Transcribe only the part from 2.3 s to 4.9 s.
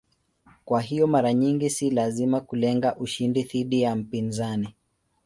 kulenga ushindi dhidi ya mpinzani.